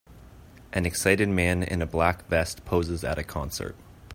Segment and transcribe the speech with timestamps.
[0.73, 3.75] An excited man in a black vest poses at a concert.